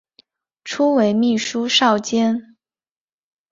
[0.63, 2.57] 初为秘书少监。